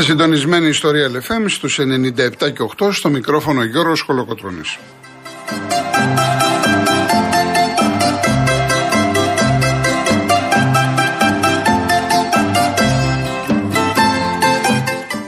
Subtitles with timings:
[0.00, 1.82] Είστε συντονισμένοι ιστορία LFM στους 97
[2.38, 4.78] και 8 στο μικρόφωνο Γιώργος Χολοκοτρώνης.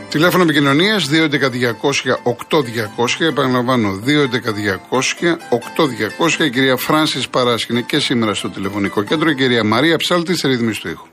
[0.09, 1.17] Τηλέφωνο επικοινωνίας 211-200-8200.
[3.19, 4.01] Επαναλαμβάνω,
[6.39, 6.45] 211-200-8200.
[6.45, 9.31] Η κυρία Φράνση Παράσχη είναι και σήμερα στο τηλεφωνικό κέντρο.
[9.31, 11.12] Η κυρία Μαρία Ψάλτη, σε ρύθμιση του ήχου.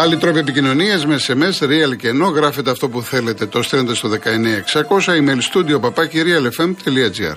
[0.00, 3.46] Άλλοι τρόποι επικοινωνία με SMS, real και ενώ γράφετε αυτό που θέλετε.
[3.46, 4.18] Το στέλνετε στο 19600
[5.06, 7.36] email studio παπάκι realfm.gr.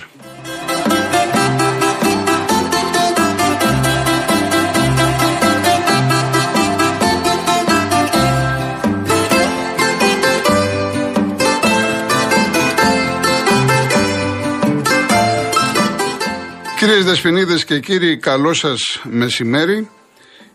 [16.79, 19.87] Κυρίες Δεσποινίδες και κύριοι, καλό σας μεσημέρι.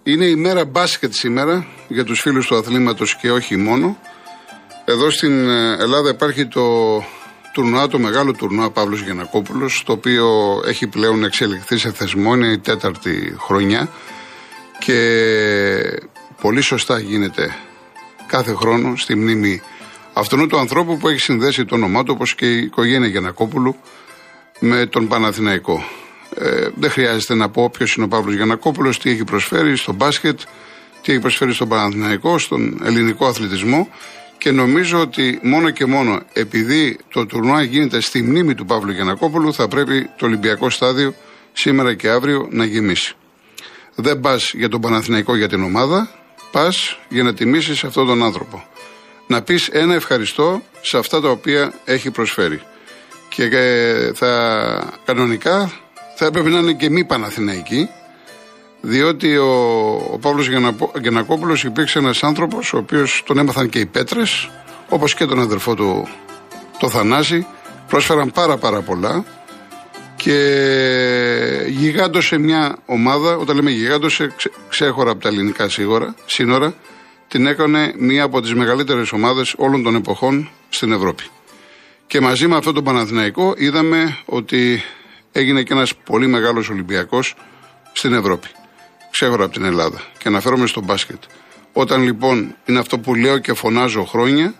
[0.09, 3.99] Είναι η μέρα μπάσκετ σήμερα για τους φίλους του αθλήματος και όχι μόνο.
[4.85, 6.65] Εδώ στην ε, Ελλάδα υπάρχει το
[7.53, 10.27] τουρνουά, το μεγάλο τουρνουά Παύλος Γεννακόπουλος, το οποίο
[10.67, 13.89] έχει πλέον εξελιχθεί σε θεσμό, είναι η τέταρτη χρονιά
[14.79, 14.99] και
[16.41, 17.57] πολύ σωστά γίνεται
[18.27, 19.63] κάθε χρόνο στη μνήμη
[20.13, 23.77] αυτού του ανθρώπου που έχει συνδέσει το όνομά του όπως και η οικογένεια Γεννακόπουλου
[24.61, 25.83] με τον Παναθηναϊκό.
[26.35, 30.41] Ε, δεν χρειάζεται να πω ποιος είναι ο Παύλος Γιανακόπουλος, τι έχει προσφέρει στο μπάσκετ,
[31.03, 33.89] τι έχει προσφέρει στον Παναθηναϊκό, στον ελληνικό αθλητισμό.
[34.39, 39.55] Και νομίζω ότι μόνο και μόνο επειδή το τουρνουά γίνεται στη μνήμη του Παύλου Γιανακόπουλου,
[39.55, 41.15] θα πρέπει το Ολυμπιακό στάδιο
[41.53, 43.15] σήμερα και αύριο να γεμίσει.
[43.95, 46.11] Δεν πας για τον Παναθηναϊκό για την ομάδα,
[46.51, 48.65] πας για να τιμήσεις αυτόν τον άνθρωπο.
[49.27, 52.61] Να πεις ένα ευχαριστώ σε αυτά τα οποία έχει προσφέρει.
[53.29, 55.73] Και ε, θα κανονικά
[56.21, 57.89] θα έπρεπε να είναι και μη Παναθηναϊκή,
[58.81, 59.53] διότι ο,
[60.13, 60.49] ο Παύλος
[61.01, 64.51] Γεννακόπουλος υπήρξε ένας άνθρωπος ο οποίος τον έμαθαν και οι πέτρες,
[64.89, 66.09] όπως και τον αδερφό του
[66.79, 67.47] το Θανάση,
[67.89, 69.25] πρόσφεραν πάρα πάρα πολλά
[70.17, 70.39] και
[71.69, 74.35] γιγάντωσε μια ομάδα, όταν λέμε γιγάντωσε,
[74.69, 76.75] ξέχωρα από τα ελληνικά σύνορα, σύνορα,
[77.29, 81.25] την έκανε μία από τις μεγαλύτερες ομάδες όλων των εποχών στην Ευρώπη.
[82.07, 84.83] Και μαζί με αυτό το Παναθηναϊκό είδαμε ότι
[85.39, 87.35] έγινε και ένας πολύ μεγάλος Ολυμπιακός
[87.93, 88.49] στην Ευρώπη.
[89.11, 90.03] Ξέχωρα από την Ελλάδα.
[90.19, 91.23] Και αναφέρομαι στο μπάσκετ.
[91.73, 94.55] Όταν λοιπόν είναι αυτό που λέω και φωνάζω χρόνια,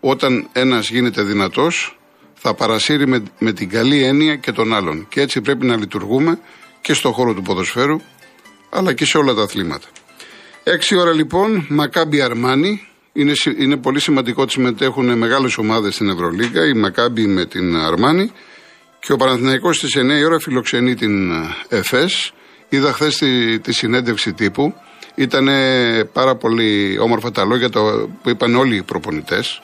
[0.00, 1.98] όταν ένας γίνεται δυνατός,
[2.34, 5.06] θα παρασύρει με, με την καλή έννοια και τον άλλον.
[5.08, 6.38] Και έτσι πρέπει να λειτουργούμε
[6.80, 8.00] και στον χώρο του ποδοσφαίρου,
[8.70, 9.86] αλλά και σε όλα τα αθλήματα.
[10.62, 12.86] Έξι ώρα λοιπόν, Μακάμπι Αρμάνι.
[13.12, 18.30] Είναι, είναι πολύ σημαντικό ότι συμμετέχουν μεγάλες ομάδες στην Ευρωλίγα, η Μακάμπι με την Αρμάνι.
[19.04, 22.32] Και ο Παναθηναϊκός στις 9 η ώρα φιλοξενεί την ε, ΕΦΕΣ.
[22.68, 24.74] Είδα χθες τη, τη συνέντευξη τύπου.
[25.14, 25.48] Ήταν
[26.12, 27.68] πάρα πολύ όμορφα τα λόγια
[28.22, 29.62] που είπαν όλοι οι προπονητές.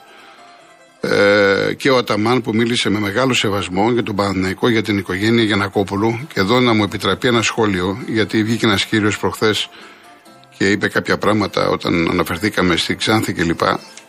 [1.00, 5.44] Ε, και ο Αταμάν που μίλησε με μεγάλο σεβασμό για τον Παναθηναϊκό, για την οικογένεια
[5.44, 6.26] Γιανακόπουλου.
[6.32, 9.68] Και εδώ να μου επιτραπεί ένα σχόλιο, γιατί βγήκε ένας κύριος προχθές
[10.58, 13.60] και είπε κάποια πράγματα όταν αναφερθήκαμε στη Ξάνθη κλπ.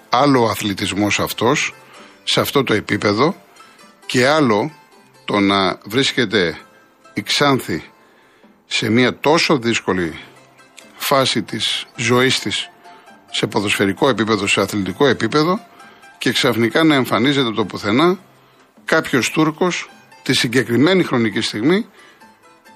[0.10, 1.74] Άλλο αθλητισμός αυτός,
[2.24, 3.36] σε αυτό το επίπεδο,
[4.06, 4.72] και άλλο
[5.30, 6.58] το να βρίσκεται
[7.14, 7.84] η Ξάνθη
[8.66, 10.20] σε μια τόσο δύσκολη
[10.96, 12.70] φάση της ζωής της
[13.32, 15.60] σε ποδοσφαιρικό επίπεδο, σε αθλητικό επίπεδο
[16.18, 18.20] και ξαφνικά να εμφανίζεται το πουθενά
[18.86, 19.90] κάποιος Τούρκος
[20.24, 21.86] τη συγκεκριμένη χρονική στιγμή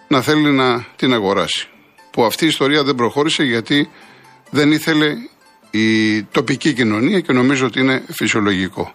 [0.08, 1.68] να θέλει να την αγοράσει.
[2.12, 3.90] Που αυτή η ιστορία δεν προχώρησε γιατί
[4.50, 5.16] δεν ήθελε
[5.72, 8.94] η τοπική κοινωνία και νομίζω ότι είναι φυσιολογικό.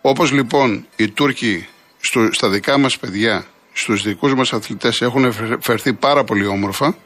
[0.00, 1.68] Όπως λοιπόν οι Τούρκοι
[2.00, 6.96] στο, στα δικά μας παιδιά, στους δικούς μας αθλητές έχουν φερθεί πάρα πολύ όμορφα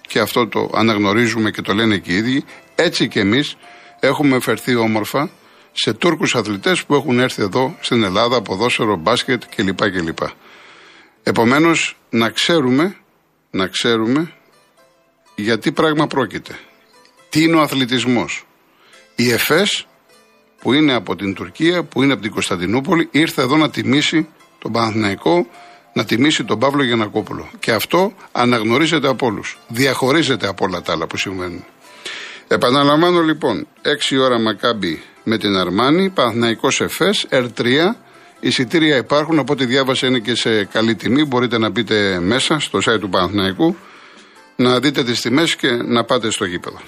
[0.00, 2.44] και αυτό το αναγνωρίζουμε και το λένε και οι ίδιοι,
[2.74, 3.56] έτσι και εμείς
[4.00, 5.30] έχουμε φερθεί όμορφα
[5.72, 9.90] σε Τούρκους αθλητές που έχουν έρθει εδώ στην Ελλάδα, ποδόσφαιρο, μπάσκετ κλπ.
[9.90, 10.18] κλπ.
[11.22, 12.96] Επομένως, να ξέρουμε,
[13.50, 14.32] να ξέρουμε
[15.34, 16.58] γιατί πράγμα πρόκειται.
[17.28, 18.46] Τι είναι ο αθλητισμός.
[19.16, 19.86] Η ΕΦΕΣ
[20.60, 24.28] που είναι από την Τουρκία, που είναι από την Κωνσταντινούπολη, ήρθε εδώ να τιμήσει
[24.62, 25.46] τον Παναθηναϊκό
[25.92, 27.50] να τιμήσει τον Παύλο Γιανακόπουλο.
[27.58, 29.58] Και αυτό αναγνωρίζεται από όλους.
[29.68, 31.64] Διαχωρίζεται από όλα τα άλλα που συμβαίνουν.
[32.48, 33.66] Επαναλαμβάνω λοιπόν,
[34.12, 37.94] 6 ώρα Μακάμπι με την Αρμάνη, Παναθηναϊκός Εφές, R3.
[38.40, 41.24] Εισιτήρια υπάρχουν, από ό,τι διάβασα είναι και σε καλή τιμή.
[41.24, 43.76] Μπορείτε να μπείτε μέσα στο site του Παναθηναϊκού,
[44.56, 46.80] να δείτε τις τιμές και να πάτε στο γήπεδο.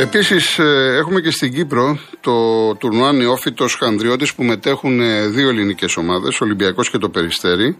[0.00, 2.32] Επίσης, ε, έχουμε και στην Κύπρο το
[2.74, 7.78] τουρνουά Νεόφυτος Χανδριώτης που μετέχουν ε, δύο ελληνικές ομάδες, Ολυμπιακός και το Περιστέρι.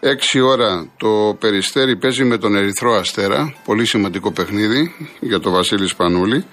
[0.00, 3.54] Έξι ώρα το Περιστέρι παίζει με τον Ερυθρό Αστέρα.
[3.64, 6.44] Πολύ σημαντικό παιχνίδι για τον Βασίλη Σπανούλη.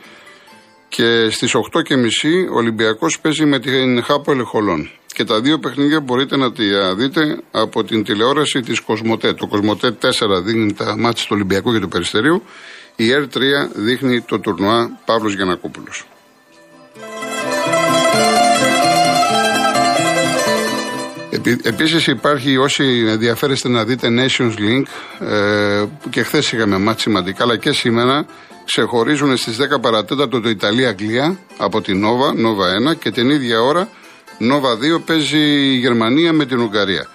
[0.89, 4.89] Και στις 8.30 ο Ολυμπιακός παίζει με την Χάπο Ελεχολών.
[5.05, 9.33] Και τα δύο παιχνίδια μπορείτε να τα δείτε από την τηλεόραση της Κοσμοτέ.
[9.33, 10.07] Το Κοσμοτέ 4
[10.43, 12.43] δίνει τα μάτια του Ολυμπιακού και του Περιστερίου.
[12.95, 13.37] Η R3
[13.73, 16.05] δείχνει το τουρνουά Παύλος Γιανακόπουλος.
[21.63, 24.83] Επίσης υπάρχει όσοι ενδιαφέρεστε να δείτε Nations Link
[25.27, 28.25] ε, και χθες είχαμε μάτια σημαντικά αλλά και σήμερα
[28.65, 33.89] ξεχωρίζουν στις 10 παρατέταρτο το Ιταλία-Αγγλία από την Νόβα, Νόβα 1 και την ίδια ώρα
[34.37, 37.07] Νόβα 2 παίζει η Γερμανία με την Ουγγαρία.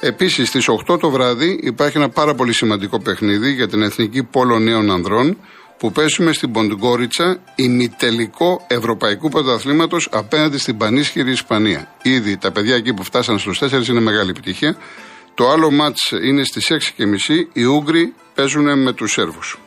[0.00, 4.58] Επίσης στις 8 το βράδυ υπάρχει ένα πάρα πολύ σημαντικό παιχνίδι για την Εθνική Πόλο
[4.58, 5.36] Νέων Ανδρών
[5.78, 11.94] που παίζουμε στην Ποντγκόριτσα ημιτελικό Ευρωπαϊκού Πρωταθλήματος απέναντι στην πανίσχυρη Ισπανία.
[12.02, 14.76] Ήδη τα παιδιά εκεί που φτάσαν στους 4 είναι μεγάλη επιτυχία.
[15.34, 19.58] Το άλλο μάτς είναι στις 6.30 οι Ούγγροι παίζουν με τους Σέρβους.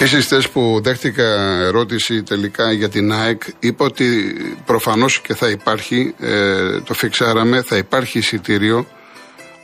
[0.00, 1.24] Επίση, χθε που δέχτηκα
[1.60, 4.36] ερώτηση τελικά για την ΑΕΚ, είπα ότι
[4.66, 8.86] προφανώς και θα υπάρχει, ε, το φιξάραμε, θα υπάρχει εισιτήριο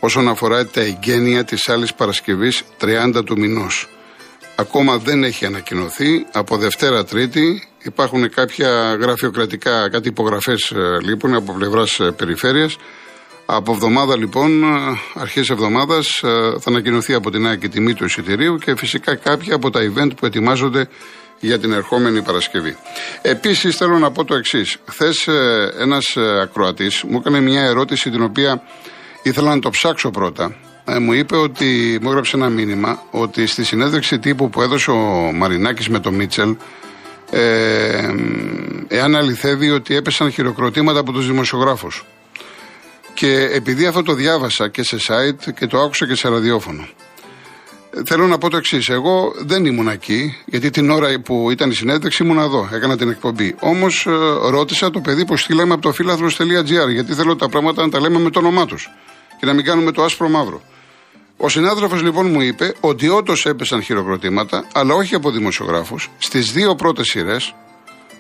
[0.00, 3.88] όσον αφορά τα εγγένεια της άλλης Παρασκευής 30 του μηνός.
[4.56, 6.26] Ακόμα δεν έχει ανακοινωθεί.
[6.32, 12.76] Από Δευτέρα Τρίτη υπάρχουν κάποια γραφειοκρατικά, κάτι υπογραφές ε, λείπουν από πλευράς ε, περιφέρειας.
[13.46, 14.64] Από εβδομάδα λοιπόν,
[15.14, 16.28] αρχέ εβδομάδας, ε,
[16.60, 20.10] θα ανακοινωθεί από την ΑΕΚ η τιμή του εισιτηρίου και φυσικά κάποια από τα event
[20.16, 20.88] που ετοιμάζονται
[21.40, 22.76] για την ερχόμενη Παρασκευή.
[23.22, 24.76] Επίσης θέλω να πω το εξής.
[24.86, 25.28] Χθες
[25.80, 28.62] ένας ε, ακροατής μου έκανε μια ερώτηση την οποία
[29.22, 30.56] ήθελα να το ψάξω πρώτα.
[30.84, 35.32] Ε, μου είπε ότι, μου έγραψε ένα μήνυμα ότι στη συνέντευξη τύπου που έδωσε ο
[35.34, 36.56] Μαρινάκης με τον Μίτσελ
[37.30, 38.14] ε,
[38.88, 42.04] εάν αληθεύει ότι έπεσαν χειροκροτήματα από τους δημοσιογράφους.
[43.24, 46.88] Και επειδή αυτό το διάβασα και σε site και το άκουσα και σε ραδιόφωνο.
[48.06, 48.88] Θέλω να πω το εξής.
[48.88, 53.10] Εγώ δεν ήμουν εκεί, γιατί την ώρα που ήταν η συνέντευξη ήμουν εδώ, έκανα την
[53.10, 53.54] εκπομπή.
[53.60, 54.10] Όμως ε,
[54.50, 58.18] ρώτησα το παιδί που στείλαμε από το φίλαθρο.gr, γιατί θέλω τα πράγματα να τα λέμε
[58.18, 58.90] με το όνομά τους
[59.40, 60.62] και να μην κάνουμε το άσπρο μαύρο.
[61.36, 66.10] Ο συνάδελφος λοιπόν μου είπε ότι όντως έπεσαν χειροκροτήματα, αλλά όχι από δημοσιογράφους.
[66.18, 67.54] Στις δύο πρώτες σειρές,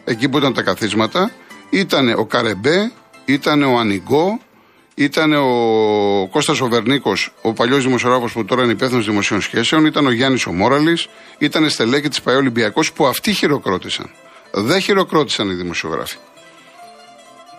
[0.04, 1.30] εκεί που ήταν τα καθίσματα,
[1.70, 2.92] ήταν ο Καρεμπέ,
[3.24, 4.40] ήταν ο Ανιγκό,
[4.94, 10.06] ήταν ο Κώστας ο Βερνίκος, ο παλιός δημοσιογράφος που τώρα είναι υπεύθυνος δημοσίων σχέσεων, ήταν
[10.06, 11.08] ο Γιάννης ο Μόραλης,
[11.38, 14.10] ήταν στελέχη της ΠαΕ Ολυμπιακός που αυτοί χειροκρότησαν.
[14.52, 16.16] Δεν χειροκρότησαν οι δημοσιογράφοι.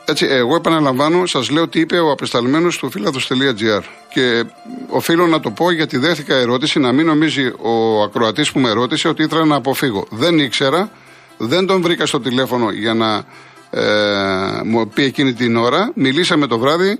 [0.08, 3.82] Έτσι, εγώ επαναλαμβάνω, σας λέω τι είπε ο απεσταλμένος του φίλαδο.gr.
[4.14, 4.44] Και
[4.90, 9.08] οφείλω να το πω γιατί δέχτηκα ερώτηση, να μην νομίζει ο ακροατής που με ρώτησε
[9.08, 10.08] ότι ήθελα να αποφύγω.
[10.10, 10.92] Δεν ήξερα,
[11.38, 13.26] δεν τον βρήκα στο τηλέφωνο για να
[13.70, 15.92] ε, μου πει εκείνη την ώρα.
[15.96, 17.00] Μιλήσαμε το βράδυ,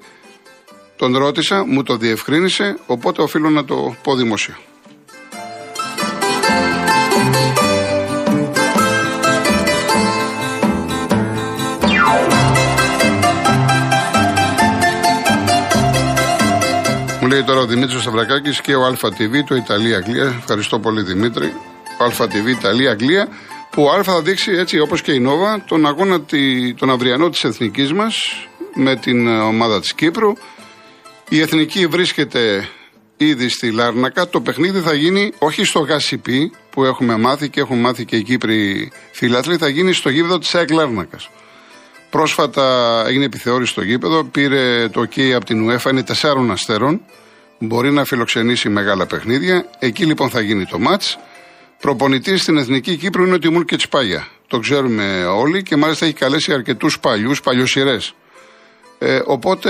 [0.96, 4.58] τον ρώτησα, μου το διευκρίνησε, οπότε οφείλω να το πω δημοσία.
[17.22, 20.36] Μου λέει τώρα ο Δημήτρης Σταυρακάκης και ο ΑTV, το Ιταλία-Αγγλία.
[20.40, 21.54] Ευχαριστώ πολύ Δημήτρη.
[22.00, 23.28] Ο ΑTV Ιταλία-Αγγλία
[23.72, 26.26] που ο Α θα δείξει έτσι όπως και η Νόβα τον αγώνα
[26.78, 30.34] τον αυριανό της εθνικής μας με την ομάδα της Κύπρου.
[31.30, 32.70] Η εθνική βρίσκεται
[33.18, 34.28] ήδη στη Λάρνακα.
[34.28, 38.24] Το παιχνίδι θα γίνει όχι στο ΓΑΣΥΠΗ που έχουμε μάθει και έχουν μάθει και οι
[38.24, 41.30] Κύπροι φίλαθλοι, θα γίνει στο γήπεδο της ΑΕΚ Λάρνακας.
[42.10, 47.02] Πρόσφατα έγινε επιθεώρηση στο γήπεδο, πήρε το OK από την UEFA, είναι τεσσάρων αστέρων.
[47.60, 49.66] Μπορεί να φιλοξενήσει μεγάλα παιχνίδια.
[49.80, 51.18] Εκεί λοιπόν θα γίνει το μάτς.
[51.80, 54.28] Προπονητής στην Εθνική Κύπρου είναι ο Τιμούρ Κετσπάγια.
[54.48, 58.14] Το ξέρουμε όλοι και μάλιστα έχει καλέσει αρκετούς παλιούς, παλιοσυρές.
[59.00, 59.70] Ε, οπότε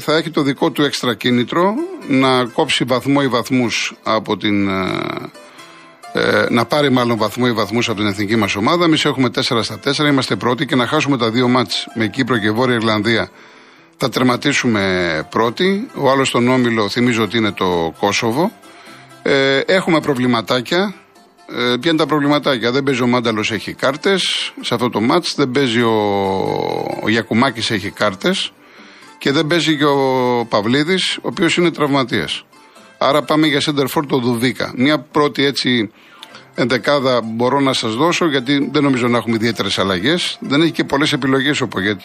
[0.00, 1.74] θα έχει το δικό του έξτρα κίνητρο
[2.08, 4.68] να κόψει βαθμό ή βαθμούς από την.
[4.68, 5.30] Ε,
[6.12, 8.84] ε, να πάρει μάλλον βαθμό ή βαθμούς από την εθνική μας ομάδα.
[8.84, 12.38] Εμείς έχουμε 4 στα 4, είμαστε πρώτοι και να χάσουμε τα δύο μάτς με Κύπρο
[12.38, 13.30] και Βόρεια Ιρλανδία
[13.96, 15.90] θα τερματίσουμε πρώτοι.
[15.94, 18.52] Ο άλλος στον όμιλο θυμίζω ότι είναι το Κόσοβο.
[19.22, 20.94] Ε, έχουμε προβληματάκια.
[21.48, 25.34] Ε, ποια είναι τα προβληματάκια; Δεν παίζει ο Μάνταλος, έχει κάρτες σε αυτό το μάτς.
[25.34, 25.94] Δεν παίζει ο,
[27.02, 28.52] ο Γιακουμάκης, έχει κάρτες.
[29.18, 32.44] Και δεν παίζει και ο Παυλίδης, ο οποίος είναι τραυματίας.
[32.98, 34.72] Άρα πάμε για center το Δουβίκα.
[34.76, 35.90] Μια πρώτη έτσι
[36.54, 40.38] ενδεκάδα μπορώ να σας δώσω, γιατί δεν νομίζω να έχουμε ιδιαίτερες αλλαγές.
[40.40, 42.00] Δεν έχει και πολλές επιλογές ο Πογέτ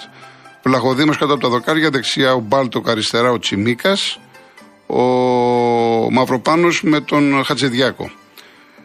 [0.62, 4.20] Πλαχοδήμο κάτω από τα δοκάρια, δεξιά ο Μπάλτοκ, αριστερά ο Τσιμίκας.
[4.88, 5.02] Ο
[6.12, 8.12] Μαυροπάνος με τον Χατζηδιάκο.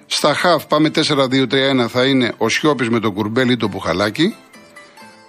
[0.07, 4.37] Στα χαφ πάμε 4-2-3-1 θα είναι ο Σιώπης με τον Κουρμπέλη ή το Πουχαλάκι.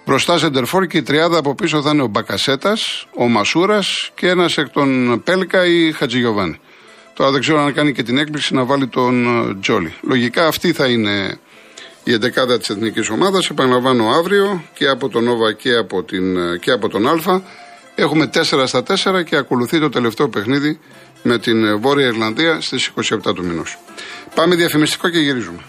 [0.06, 4.58] Μπροστά Σεντερφόρ και η τριάδα από πίσω θα είναι ο Μπακασέτας, ο Μασούρας και ένας
[4.58, 6.58] εκ των Πέλκα ή Χατζηγιοβάνη.
[7.14, 9.94] Τώρα δεν ξέρω αν κάνει και την έκπληξη να βάλει τον ε, Τζόλι.
[10.02, 11.38] Λογικά αυτή θα είναι
[12.04, 13.50] η εντεκάδα της εθνικής ομάδας.
[13.50, 17.42] Επαναλαμβάνω αύριο και από τον Νόβα και από, την, ε, και από τον Α.
[17.94, 20.78] Έχουμε 4 στα 4 και ακολουθεί το τελευταίο παιχνίδι
[21.22, 22.90] με την ε, Βόρεια Ιρλανδία στις
[23.26, 23.78] 27 του μηνός.
[24.34, 25.60] Πάμε διαφημιστικό και γυρίζουμε.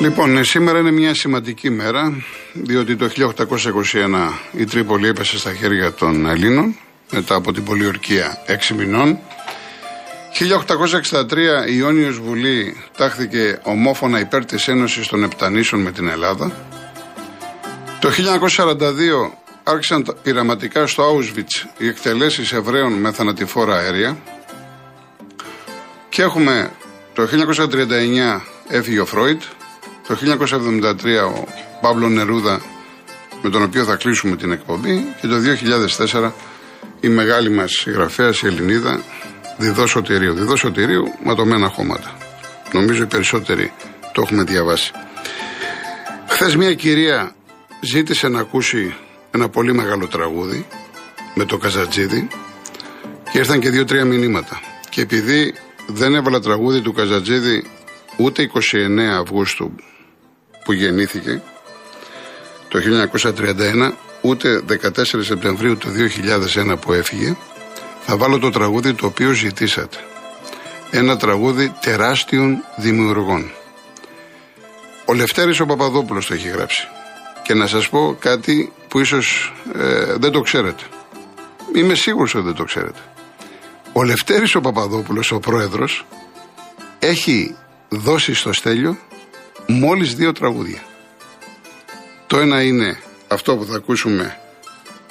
[0.00, 5.92] Λοιπόν, ε, σήμερα είναι μια σημαντική μέρα, διότι το 1821 η Τρίπολη έπεσε στα χέρια
[5.92, 6.76] των Ελλήνων,
[7.10, 9.18] μετά από την πολιορκία 6 μηνών.
[10.40, 16.52] 1863 η Ιόνιος Βουλή τάχθηκε ομόφωνα υπέρ της Ένωσης των Επτανήσεων με την Ελλάδα.
[18.00, 19.32] Το 1942
[19.62, 24.18] άρχισαν πειραματικά στο Auschwitz οι εκτελέσεις Εβραίων με θανατηφόρα αέρια.
[26.08, 26.70] Και έχουμε
[27.14, 27.28] το
[28.36, 29.42] 1939 έφυγε ο Φρόιτ,
[30.08, 30.94] το 1973
[31.36, 31.44] ο
[31.80, 32.60] Παύλο Νερούδα
[33.42, 35.36] με τον οποίο θα κλείσουμε την εκπομπή και το
[36.12, 36.30] 2004
[37.00, 39.00] η μεγάλη μας συγγραφέας η Ελληνίδα
[39.60, 40.34] Διδό Σωτηρίου.
[40.34, 42.16] Διδό Σωτηρίου ματωμένα χώματα.
[42.72, 43.72] Νομίζω οι περισσότεροι
[44.12, 44.92] το έχουμε διαβάσει.
[46.28, 47.34] Χθες μια κυρία
[47.80, 48.94] ζήτησε να ακούσει
[49.30, 50.66] ένα πολύ μεγάλο τραγούδι
[51.34, 52.28] με το Καζατζίδι
[53.32, 54.60] και ήρθαν και δύο-τρία μηνύματα.
[54.88, 55.54] Και επειδή
[55.86, 57.64] δεν έβαλα τραγούδι του Καζατζίδη
[58.16, 59.74] ούτε 29 Αυγούστου
[60.64, 61.42] που γεννήθηκε
[62.68, 62.78] το
[63.22, 65.88] 1931 ούτε 14 Σεπτεμβρίου του
[66.54, 67.36] 2001 που έφυγε
[68.12, 69.96] θα βάλω το τραγούδι το οποίο ζητήσατε.
[70.90, 73.50] Ένα τραγούδι τεράστιων δημιουργών.
[75.04, 76.88] Ο Λευτέρης ο Παπαδόπουλος το έχει γράψει.
[77.42, 80.82] Και να σας πω κάτι που ίσως ε, δεν το ξέρετε.
[81.74, 82.98] Είμαι σίγουρος ότι δεν το ξέρετε.
[83.92, 86.06] Ο Λευτέρης ο Παπαδόπουλος, ο πρόεδρος,
[86.98, 87.56] έχει
[87.88, 88.98] δώσει στο Στέλιο
[89.66, 90.82] μόλις δύο τραγούδια.
[92.26, 92.98] Το ένα είναι
[93.28, 94.38] αυτό που θα ακούσουμε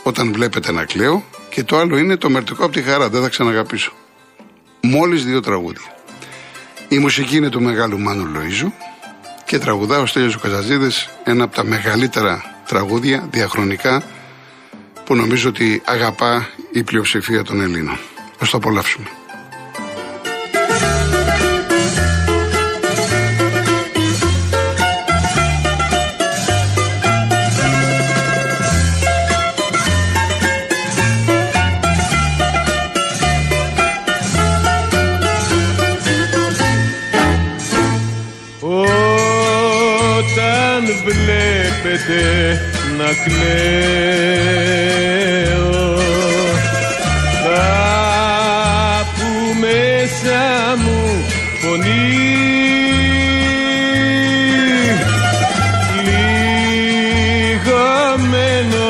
[0.04, 1.24] όταν βλέπετε να κλαίω
[1.60, 3.92] και το άλλο είναι το μερτικό από τη χαρά, δεν θα ξαναγαπήσω.
[4.82, 5.96] Μόλις δύο τραγούδια.
[6.88, 8.72] Η μουσική είναι του μεγάλου Μάνου Λοΐζου
[9.46, 14.04] και τραγουδά ο Στέλιος ο Καζαζίδης ένα από τα μεγαλύτερα τραγούδια διαχρονικά
[15.06, 17.98] που νομίζω ότι αγαπά η πλειοψηφία των Ελλήνων.
[18.40, 19.19] Ας το απολαύσουμε.
[43.10, 44.90] Να κλαίω
[47.44, 50.42] κάπου μέσα
[50.78, 51.00] μου
[51.60, 52.08] φωνή.
[58.00, 58.90] Λιγωμένο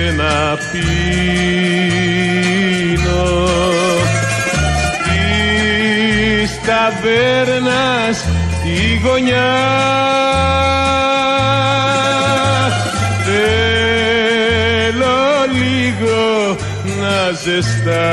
[0.00, 0.88] βλέπετε να πίνω.
[5.04, 8.16] Της ταβέρνας
[8.62, 9.54] τη γωνιά.
[13.24, 15.20] Θέλω
[15.52, 16.22] λίγο
[17.00, 18.10] να ζεστάνω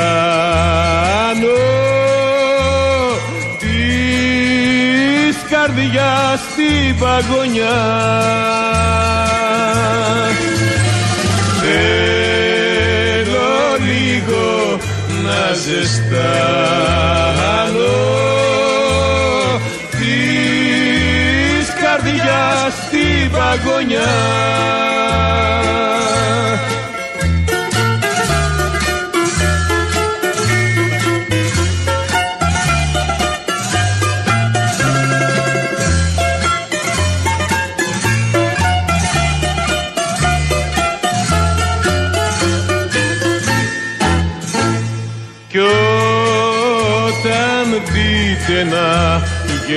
[3.59, 8.66] της καρδιάς την παγωνιά
[15.23, 16.17] να ζεστάνω
[19.91, 24.15] της καρδιάς στην παγωνιά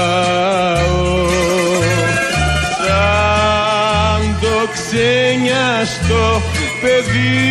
[2.78, 6.24] Σαν το ξένιαστο
[6.80, 7.48] παιδί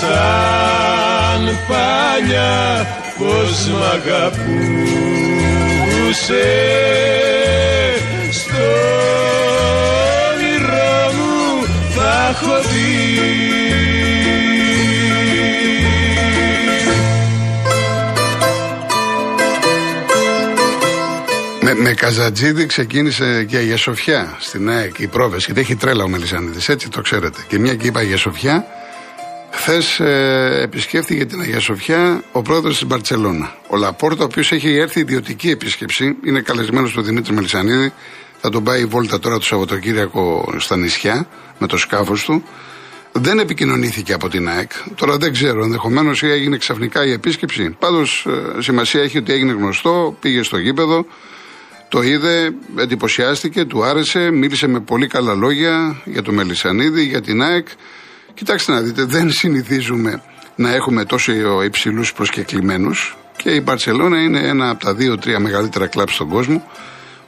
[0.00, 2.86] σαν παλιά
[3.18, 4.26] πως μ' αγαπούσε
[8.30, 8.68] στο
[10.32, 11.38] όνειρό μου
[11.94, 13.69] θα έχω δει
[21.74, 26.04] Με, με Καζατζίδη ξεκίνησε και η Αγία Σοφιά στην ΑΕΚ, η πρόβες, γιατί έχει τρέλα
[26.04, 27.44] ο Μελισανίδης, έτσι το ξέρετε.
[27.48, 28.66] Και μια και είπα Αγία Σοφιά,
[29.50, 33.54] χθες ε, επισκέφθηκε την Αγία Σοφιά ο πρόεδρος της Μπαρτσελώνα.
[33.68, 37.92] Ο Λαπόρτα, ο οποίος έχει έρθει ιδιωτική επίσκεψη, είναι καλεσμένος του Δημήτρη Μελισανίδη,
[38.40, 42.44] θα τον πάει η βόλτα τώρα το Σαββατοκύριακο στα νησιά με το σκάφος του.
[43.12, 44.70] Δεν επικοινωνήθηκε από την ΑΕΚ.
[44.94, 47.76] Τώρα δεν ξέρω, ενδεχομένως ή έγινε ξαφνικά η επίσκεψη.
[47.78, 48.26] Πάντως
[48.58, 51.06] σημασία έχει ότι έγινε γνωστό, πήγε στο γήπεδο,
[51.90, 57.42] το είδε, εντυπωσιάστηκε, του άρεσε, μίλησε με πολύ καλά λόγια για το Μελισανίδη, για την
[57.42, 57.68] ΑΕΚ.
[58.34, 60.22] Κοιτάξτε να δείτε, δεν συνηθίζουμε
[60.56, 66.08] να έχουμε τόσο υψηλούς προσκεκλημένους και η Μπαρσελόνα είναι ένα από τα δύο-τρία μεγαλύτερα κλαμπ
[66.08, 66.70] στον κόσμο.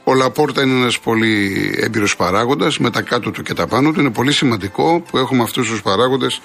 [0.03, 3.99] Ο Λαπόρτα είναι ένας πολύ έμπειρος παράγοντας, με τα κάτω του και τα πάνω του.
[3.99, 6.41] Είναι πολύ σημαντικό που έχουμε αυτούς τους παράγοντες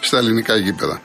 [0.00, 1.00] στα ελληνικά γήπεδα.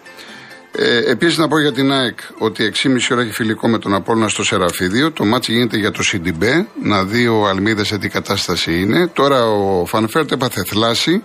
[0.75, 4.27] Ε, Επίσης να πω για την ΑΕΚ ότι 6,5 ώρα έχει φιλικό με τον Απόλλωνα
[4.27, 5.11] στο Σεραφείδειο.
[5.11, 6.67] Το ματς γίνεται για το Σιντιμπέ.
[6.83, 9.07] Να δει ο Αλμέιδα σε τι κατάσταση είναι.
[9.07, 11.23] Τώρα ο Φαν Βέερτ έπαθε θλάση.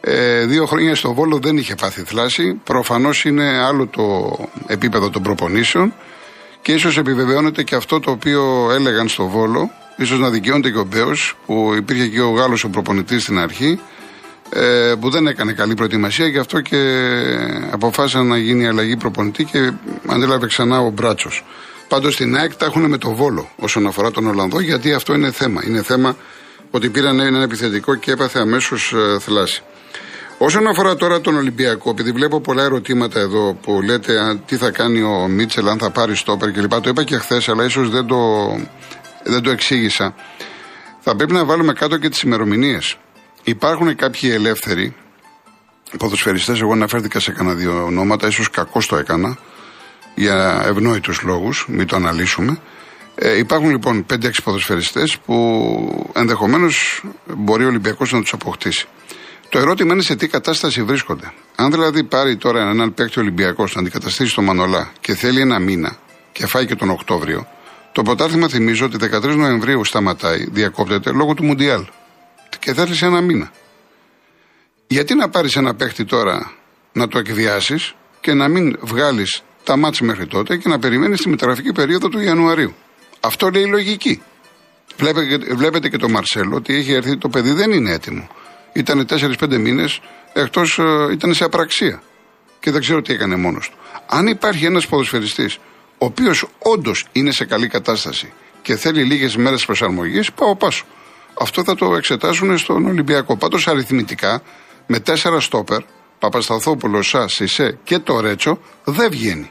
[0.00, 2.60] Ε, δύο χρόνια στο Βόλο δεν είχε πάθει θλάση.
[2.64, 5.94] Προφανώς είναι άλλο το επίπεδο των προπονήσεων.
[6.62, 9.70] Και ίσως επιβεβαιώνεται και αυτό το οποίο έλεγαν στο Βόλο.
[9.96, 13.80] ίσως να δικαιώνεται και ο Μπέος, που υπήρχε και ο Γάλλος ο προπονητής στην αρχή
[14.54, 16.76] ε, που δεν έκανε καλή προετοιμασία γι' αυτό και
[17.70, 19.72] αποφάσισαν να γίνει αλλαγή προπονητή και
[20.06, 21.44] αντέλαβε ξανά ο Μπράτσος.
[21.88, 25.30] Πάντως στην ΑΕΚ τα έχουν με το βόλο όσον αφορά τον Ολλανδό, γιατί αυτό είναι
[25.30, 25.62] θέμα.
[25.66, 26.16] Είναι θέμα
[26.70, 29.62] ότι πήραν ένα επιθετικό και έπαθε αμέσως ε, θλάση.
[30.38, 34.70] Όσον αφορά τώρα τον Ολυμπιακό, επειδή βλέπω πολλά ερωτήματα εδώ που λέτε α, τι θα
[34.70, 36.80] κάνει ο Μίτσελ, αν θα πάρει στόπερ κλπ.
[36.80, 38.16] Το είπα και χθες, αλλά ίσως δεν το,
[39.24, 40.14] δεν το εξήγησα.
[41.00, 42.96] Θα πρέπει να βάλουμε κάτω και τις ημερομηνίες.
[43.44, 44.94] Υπάρχουν κάποιοι ελεύθεροι
[45.98, 49.38] ποδοσφαιριστές, εγώ αναφέρθηκα σε κανένα δύο ονόματα, ίσως κακό το έκανα,
[50.14, 52.58] για ευνόητους λόγους, μην το αναλύσουμε.
[53.14, 57.02] Ε, υπάρχουν λοιπόν 5-6 ποδοσφαιριστές που ενδεχομένως
[57.36, 58.86] μπορεί ο Ολυμπιακός να τους αποκτήσει.
[59.48, 61.32] Το ερώτημα είναι σε τι κατάσταση βρίσκονται.
[61.56, 65.96] Αν δηλαδή πάρει τώρα έναν παίκτη Ολυμπιακός να αντικαταστήσει τον Μανολά και θέλει ένα μήνα
[66.32, 67.46] και φάει και τον Οκτώβριο,
[67.92, 71.84] το πρωτάθλημα θυμίζω ότι 13 Νοεμβρίου σταματάει, διακόπτεται λόγω του Μουντιάλ
[72.58, 73.52] και θέλει ένα μήνα.
[74.86, 76.52] Γιατί να πάρεις ένα παίχτη τώρα
[76.92, 81.28] να το εκβιάσεις και να μην βγάλεις τα μάτια μέχρι τότε και να περιμένεις τη
[81.28, 82.74] μεταγραφική περίοδο του Ιανουαρίου;
[83.20, 84.22] Αυτό λέει η λογική.
[84.96, 88.28] Βλέπετε, βλέπετε και το Μαρσέλο ότι έχει έρθει το παιδί δεν είναι έτοιμο.
[88.72, 90.00] Ήταν 4-5 μήνες
[90.32, 92.02] εκτός, ε, ήταν σε απραξία.
[92.60, 93.76] Και δεν ξέρω τι έκανε μόνος του.
[94.06, 95.56] Αν υπάρχει ένας ποδοσφαιριστής,
[95.98, 100.84] ο οποίος όντως είναι σε καλή κατάσταση και θέλει λίγες μέρες προσαρμογής, πάω πάσο.
[101.34, 103.36] Αυτό θα το εξετάσουν στον Ολυμπιακό.
[103.36, 104.42] Πάντως αριθμητικά
[104.86, 105.82] με τέσσερα στόπερ,
[106.18, 109.50] Παπασταθόπουλος, Σα, Σισε και το Ρέτσο, δεν βγαίνει.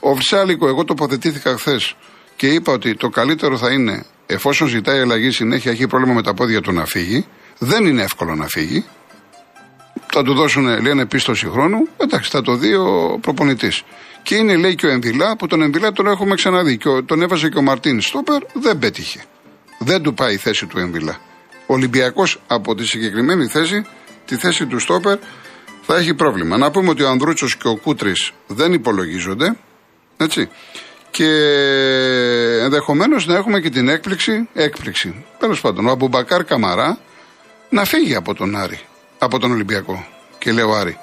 [0.00, 1.96] Ο Βρυσάλικο, εγώ τοποθετήθηκα χθες
[2.36, 6.34] και είπα ότι το καλύτερο θα είναι, εφόσον ζητάει αλλαγή συνέχεια, έχει πρόβλημα με τα
[6.34, 7.26] πόδια του να φύγει.
[7.58, 8.84] Δεν είναι εύκολο να φύγει.
[10.12, 11.88] Θα του δώσουν, λένε, πίστοση χρόνου.
[11.96, 13.82] Εντάξει, θα το δει ο προπονητής.
[14.22, 16.76] Και είναι, λέει, και ο Εμβιλά, που τον Εμβιλά τον έχουμε ξαναδεί.
[16.76, 19.24] Και τον έβαζε και ο Μαρτίν Στόπερ, δεν πέτυχε
[19.84, 21.18] δεν του πάει η θέση του Εμβιλά.
[21.66, 23.86] Ο Ολυμπιακός από τη συγκεκριμένη θέση,
[24.24, 25.18] τη θέση του Στόπερ,
[25.82, 26.56] θα έχει πρόβλημα.
[26.56, 29.56] Να πούμε ότι ο Ανδρούτσος και ο Κούτρης δεν υπολογίζονται.
[30.16, 30.48] Έτσι.
[31.10, 31.28] Και
[32.62, 35.24] ενδεχομένως να έχουμε και την έκπληξη, έκπληξη.
[35.38, 36.98] Τέλος πάντων, ο Αμπουμπακάρ Καμαρά
[37.70, 38.80] να φύγει από τον Άρη,
[39.18, 40.06] από τον Ολυμπιακό.
[40.38, 40.98] Και λέω Άρη.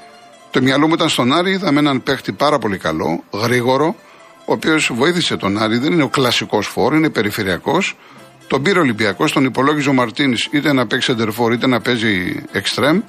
[0.52, 3.96] Το μυαλό μου ήταν στον Άρη, είδαμε έναν παίχτη πάρα πολύ καλό, γρήγορο,
[4.46, 5.78] ο οποίος βοήθησε τον Άρη.
[5.78, 7.98] Δεν είναι ο κλασικός φόρ, είναι περιφερειακός.
[8.48, 12.44] Τον πήρε ο Ολυμπιακός, τον υπολόγιζε ο Μαρτίνης είτε να παίξει εντερφόρ είτε να παίζει
[12.52, 13.00] εξτρέμ.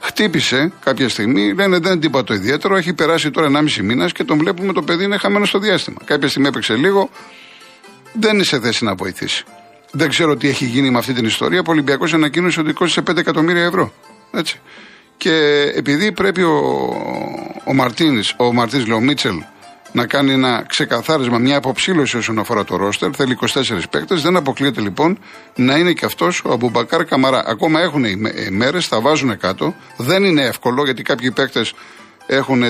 [0.00, 2.76] Χτύπησε κάποια στιγμή, λένε δεν τίποτα το ιδιαίτερο.
[2.76, 5.98] Έχει περάσει τώρα 1,5 μήνας και τον βλέπουμε το παιδί είναι χαμένο στο διάστημα.
[6.04, 7.10] Κάποια στιγμή έπαιξε λίγο,
[8.12, 9.44] δεν είναι σε θέση να βοηθήσει.
[9.90, 11.60] Δεν ξέρω τι έχει γίνει με αυτή την ιστορία.
[11.60, 13.92] Ο Ολυμπιακός ανακοίνωσε ότι κόστησε 5 εκατομμύρια ευρώ.
[14.32, 14.60] Έτσι.
[15.16, 15.32] Και
[15.74, 16.58] επειδή πρέπει ο,
[17.64, 19.42] ο Μαρτίνης, ο Μαρτίνης, λέει, ο Μίτσελ,
[19.92, 23.10] να κάνει ένα ξεκαθάρισμα, μια αποψήλωση όσον αφορά το ρόστερ.
[23.16, 24.22] Θέλει 24 παίκτες.
[24.22, 25.18] Δεν αποκλείεται λοιπόν
[25.54, 27.42] να είναι και αυτός ο Αμπουμπακάρ Καμαρά.
[27.46, 28.04] Ακόμα έχουν
[28.50, 29.74] μέρες, θα βάζουν κάτω.
[29.96, 31.74] Δεν είναι εύκολο γιατί κάποιοι παίκτες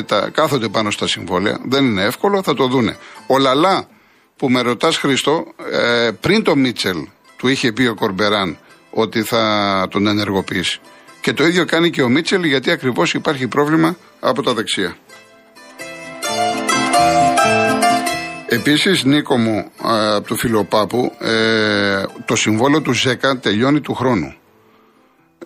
[0.06, 1.58] τα, κάθονται πάνω στα συμβόλαια.
[1.64, 2.96] Δεν είναι εύκολο, θα το δούνε.
[3.26, 3.88] Ο Λαλά
[4.36, 6.96] που με ρωτάς Χρήστο, ε, πριν το Μίτσελ
[7.36, 8.58] του είχε πει ο Κορμπεράν
[8.90, 10.80] ότι θα τον ενεργοποιήσει.
[11.20, 14.96] Και το ίδιο κάνει και ο Μίτσελ γιατί ακριβώς υπάρχει πρόβλημα από τα δεξιά.
[18.50, 19.70] Επίσης, Νίκο μου,
[20.16, 24.34] από το Φιλοπάπου, ε, το συμβόλαιο του Ζέκα τελειώνει του χρόνου.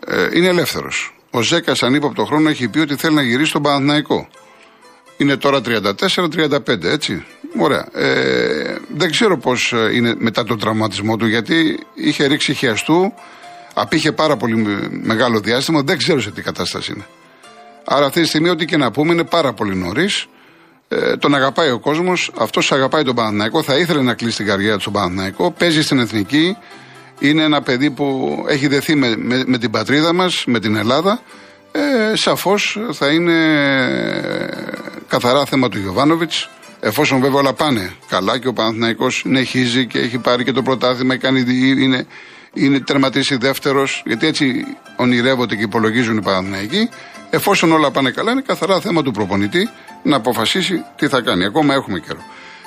[0.07, 1.15] Ε, είναι ελεύθερος.
[1.31, 4.29] Ο Ζέκα, αν είπε από το χρόνο, έχει πει ότι θέλει να γυρίσει στον Παναθηναϊκό.
[5.17, 7.25] Είναι τώρα 34-35, έτσι.
[7.59, 7.89] Ωραία.
[7.93, 13.13] Ε, δεν ξέρω πώς είναι μετά τον τραυματισμό του, γιατί είχε ρίξει χιαστού,
[13.75, 14.57] απήχε πάρα πολύ
[15.03, 17.07] μεγάλο διάστημα, δεν ξέρω σε τι κατάσταση είναι.
[17.85, 20.27] Άρα αυτή τη στιγμή, ό,τι και να πούμε, είναι πάρα πολύ νωρίς.
[20.93, 24.75] Ε, τον αγαπάει ο κόσμος, αυτός αγαπάει τον Παναθηναϊκό, θα ήθελε να κλείσει την καριέρα
[24.75, 26.57] του στον Παναθηναϊκό, παίζει στην εθνική.
[27.19, 29.15] Είναι ένα παιδί που έχει δεθεί με,
[29.47, 31.21] με, την πατρίδα μας, με την Ελλάδα.
[31.73, 33.35] Ε, Σαφώς θα είναι
[35.09, 36.49] καθαρά θέμα του Γιωβάνοβιτς.
[36.81, 41.17] Εφόσον βέβαια όλα πάνε καλά και ο Παναθηναϊκός συνεχίζει και έχει πάρει και το πρωτάθλημα,
[41.17, 41.45] κάνει,
[41.81, 42.07] είναι,
[42.53, 44.65] είναι τερματίσει δεύτερος, γιατί έτσι
[44.97, 46.89] ονειρεύονται και υπολογίζουν οι Παναθηναϊκοί.
[47.35, 49.69] Εφόσον όλα πάνε καλά, είναι καθαρά θέμα του προπονητή
[50.03, 51.45] να αποφασίσει τι θα κάνει.
[51.45, 52.21] Ακόμα έχουμε καιρό.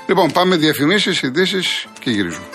[0.07, 2.45] Λοιπόν, πάμε διαφημίσεις, ειδήσεις και γυρίζουμε.